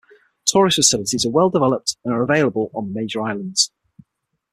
[0.47, 3.71] Tourist facilities are well developed and are available on the major islands.